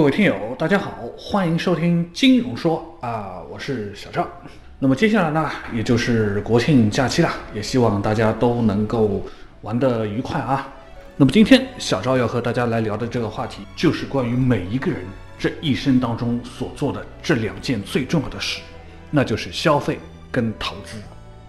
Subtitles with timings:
[0.00, 4.26] 各位听友，大家好，欢迎收听金融说啊，我是小赵。
[4.78, 9.22] 那么接下来呢，也就是国庆假期了，也希望大家都能够
[9.60, 10.66] 玩得愉快啊。
[11.18, 15.02] 那么今天小赵要和大家来聊的这个话题，就是关于每一个人
[15.38, 18.62] 这一生当中所做的这两件最重要的事，
[19.10, 19.98] 那就是消费
[20.32, 20.96] 跟投资。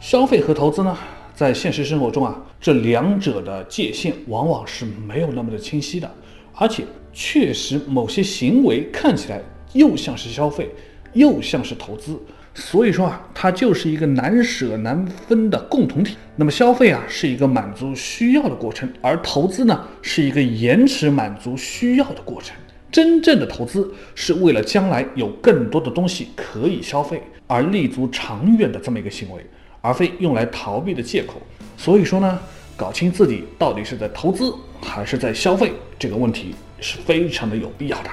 [0.02, 0.98] 消费和投资呢，
[1.34, 6.12] 在现实生活中啊，这两者的界限往往是没有那么的清晰的，
[6.56, 6.86] 而且。
[7.14, 9.42] 确实，某些行为看起来
[9.74, 10.70] 又像是消费，
[11.12, 12.18] 又像是投资，
[12.54, 16.16] 所以说啊，它就是一个难舍难分的共同体。
[16.38, 22.56] 那么，消费啊是一个满足需要的过程，而投资呢是一个延迟满足需要的过程。
[22.90, 29.46] 真正的投资是为了将来有更多的东西可以消费而立足长远的这么一个行为，
[29.82, 31.42] 而非用来逃避的借口。
[31.76, 32.40] 所以说呢，
[32.82, 34.52] 搞清自己到底是在投资
[34.82, 36.56] 还是在消费这个问题。
[36.84, 38.10] 是非常的有必要的。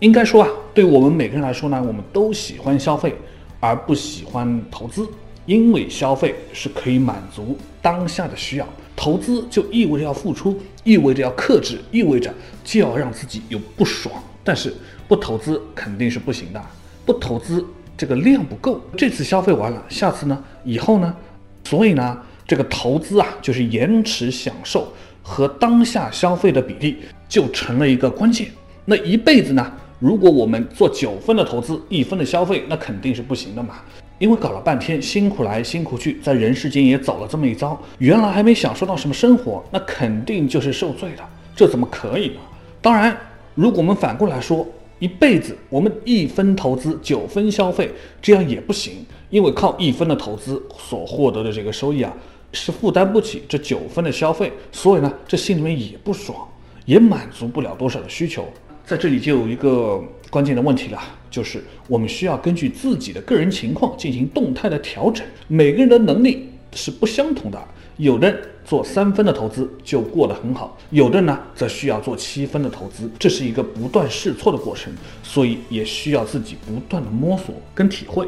[0.00, 3.14] 应该说啊，对我们每个人来说呢，我们都喜欢消费，
[3.60, 5.06] 而不喜欢投资，
[5.46, 14.12] 因为消费是可以满足当下的需要，投资就意味着要付出，意味着要克制，意味着就要让自己有不爽。
[14.42, 14.74] 但是
[15.06, 16.60] 不投资肯定是不行的，
[17.06, 17.64] 不投资
[17.96, 21.14] 这个量不够，这次消费完了，下次呢，以后呢，
[21.62, 26.96] 所以呢，这个投资啊，就是延迟享受和当下消费的比例。
[27.32, 28.46] 就成了一个关键。
[28.84, 29.72] 那一辈子呢？
[29.98, 33.76] 如果我们做九分的投资，一分的消费，那肯定是不行的嘛。
[34.18, 41.24] 因为搞了半天，辛苦来辛苦去，在人世间也走了这么一遭，原来还没享受到什么生活，那肯定就是受罪的。
[41.56, 42.40] 这怎么可以呢？
[42.82, 43.16] 当然，
[43.54, 44.66] 如果我们反过来说，
[44.98, 48.92] 一辈子我们一分投资，九分消费，这样也不行。
[49.30, 52.12] 因为靠一分的投资所获得的这个收益啊，
[52.52, 56.48] 是负担不起这九分的消费，所以呢，这心里面也不爽。
[56.84, 58.44] 也满足不了多少的需求，
[58.84, 65.24] 在这里就有一个关键的问题了，就是我们需要根据自己的个人情况进行动态的调整。
[65.46, 67.68] 每个人的能力是不相同的，
[67.98, 74.92] 有的人做三分的投资就过得很好，有的人呢则需要做七分的投资，这是一个不断试错的过程，
[75.22, 78.26] 所以也需要自己不断的摸索跟体会。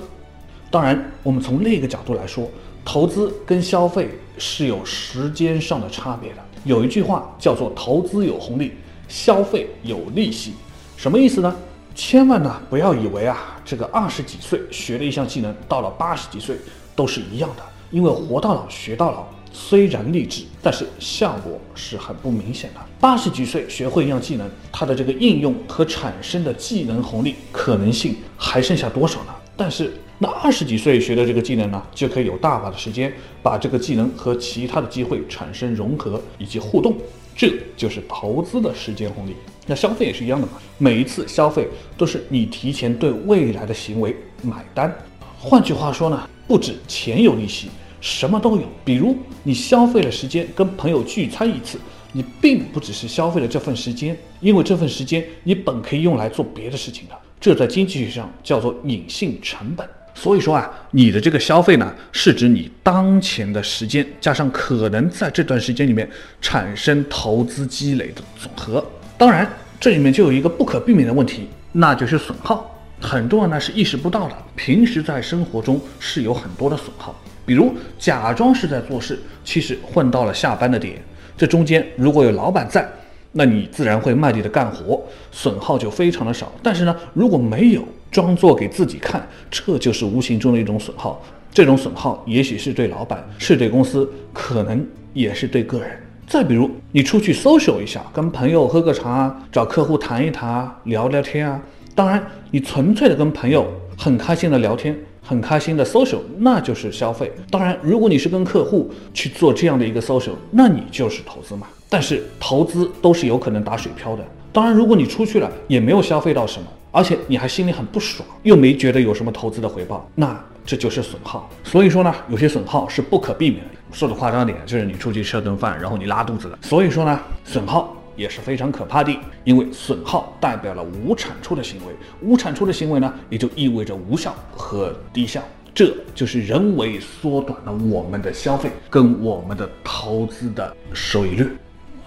[0.71, 2.49] 当然，我们从另一个角度来说，
[2.85, 6.37] 投资跟消费是有时间上的差别的。
[6.65, 8.73] 有一句话叫做“投资有红利，
[9.09, 10.55] 消费有利息”，
[10.97, 11.55] 什么意思呢？
[11.95, 16.57] 千万呢不要以为啊，这个二十几岁学了一项技能，到了八十几岁
[16.97, 17.63] 都是一样的。
[17.91, 22.81] 因为活到老学到老，虽然励志，但是效果是很不明显的。
[22.99, 29.35] 八十几岁学会一项技能，它的这个应用和产生的技能红利可能性还剩下多少呢？
[29.57, 29.93] 但是。
[30.17, 36.97] 那二十几岁学的这个技能呢，就可以有大把的时间把这个技能和其他的机会产生融合以及互动，
[37.35, 39.35] 这就是投资的时间红利。
[39.67, 44.91] 那消费也是一样的嘛，每一次消费都是你提前对未来的行为买单。
[45.37, 47.69] 换句话说呢，不止钱有利息，
[48.01, 48.63] 什么都有。
[48.85, 51.77] 比如你消费了时间跟朋友聚餐一次，
[52.13, 59.87] 你并不只是消费了这份时间，因为这份时间你本可以用来做别的事情的，这在经济学上叫做隐性成本。
[60.15, 66.09] 所以说啊，你的这个消费呢，是指你当前的时间加上可能在这段时间里面
[66.41, 68.83] 产生投资积累的总和。
[69.19, 69.47] 当然，
[69.79, 72.75] 这里面就有一个不可避免的问题，那就是损耗。
[72.99, 80.97] 很多人呢是意识不到的，平时在生活中是有很多的损耗，比如假装是在做事，其实混到了下班的点。
[81.37, 82.91] 这中间如果有老板在。
[83.37, 86.51] 那你自然会卖力的干活，损耗就非常的少。
[86.63, 91.21] 但是呢，如果没有装作给自己看，这就是无形中的一种损耗。
[91.53, 95.91] 这种损耗也许是对老板，是对公司，可能也是对个人。
[96.27, 101.61] 再比如，你出去 social 一下，跟朋友喝个茶，找客户谈一谈，聊聊天啊。
[101.95, 103.67] 当然，你纯粹的跟朋友
[103.99, 104.97] 很开心的聊天。
[105.27, 107.33] 很开心的 social，那就是消费。
[107.51, 111.67] 当然，如果你是跟客户去做这样的一个 social，那你就是投资嘛。
[111.95, 114.25] 但是投资都是有可能打水漂的。
[114.53, 120.37] 当然，如果你出去了也没有消费到什么，而且你还心里很不爽，又没觉得有什么投资的回报，那
[120.67, 121.49] 这就是损耗。
[121.63, 123.71] 所以说呢，有些损耗是不可避免的。
[123.93, 126.59] 说的夸张点，就是你出去吃顿饭，然后你拉肚子了。
[126.63, 127.97] 所以说呢，损耗。
[128.17, 135.43] 也是非常可怕的，因为损耗代表了无产出的行为，无产出的行为呢，也就意味着无效和低效，
[135.75, 141.49] 这就是人为缩短了我们的消费跟我们的投资的收益率。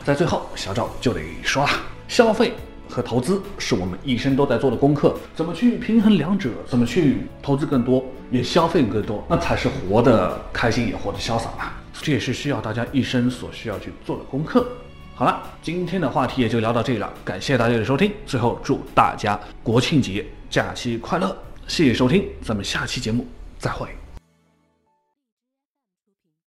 [0.07, 1.69] 在最后，小赵就得说了，
[2.07, 2.53] 消费
[2.89, 8.01] 和投资是我们一生都在做的功课，怎么去平衡两者，怎么去投资更多，
[8.31, 11.73] 也消费更多，那才是活得开心，也活得潇洒嘛。
[11.91, 14.65] 这也是需要大家一生所需要去做的功课。
[15.13, 18.09] 好了，今天的话题也就聊到这里了，感谢大家的收听。
[18.25, 21.37] 最后祝大家国庆节假期快乐，
[21.67, 23.27] 谢谢收听，咱们下期节目
[23.59, 23.89] 再会。